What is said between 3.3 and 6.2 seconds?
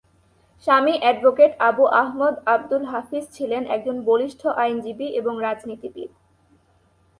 ছিলেন একজন বলিষ্ঠ আইনজীবী এবং রাজনীতিবিদ।